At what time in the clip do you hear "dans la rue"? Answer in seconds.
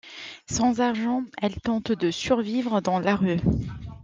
2.81-3.37